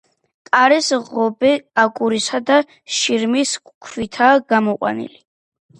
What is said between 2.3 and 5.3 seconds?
და შირიმის ქვებითაა გამოყვანილი.